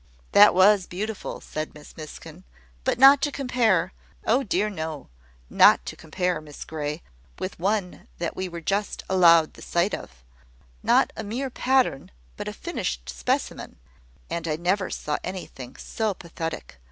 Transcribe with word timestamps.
"That 0.31 0.55
was 0.55 0.87
beautiful," 0.87 1.41
said 1.41 1.75
Miss 1.75 1.95
Miskin, 1.95 2.43
"but 2.83 2.97
not 2.97 3.21
to 3.21 3.31
compare" 3.31 3.93
"Oh, 4.25 4.41
dear, 4.41 4.67
no! 4.67 5.09
not 5.47 5.85
to 5.85 5.95
compare, 5.95 6.41
Miss 6.41 6.65
Grey, 6.65 7.03
with 7.37 7.59
one 7.59 8.07
that 8.17 8.35
we 8.35 8.49
were 8.49 8.61
just 8.61 9.03
allowed 9.07 9.53
the 9.53 9.61
sight 9.61 9.93
of 9.93 10.23
not 10.81 11.13
a 11.15 11.23
mere 11.23 11.51
pattern, 11.51 12.09
but 12.35 12.47
a 12.47 12.53
finished 12.53 13.09
specimen 13.09 13.77
and 14.27 14.47
I 14.47 14.55
never 14.55 14.89
saw 14.89 15.19
anything 15.23 15.75
so 15.75 16.15
pathetic. 16.15 16.79